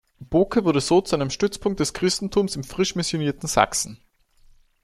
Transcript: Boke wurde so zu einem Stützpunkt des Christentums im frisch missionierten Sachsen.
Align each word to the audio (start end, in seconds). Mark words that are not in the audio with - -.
Boke 0.17 0.65
wurde 0.65 0.81
so 0.81 1.01
zu 1.01 1.15
einem 1.15 1.29
Stützpunkt 1.29 1.79
des 1.79 1.93
Christentums 1.93 2.55
im 2.55 2.63
frisch 2.63 2.95
missionierten 2.95 3.47
Sachsen. 3.47 3.99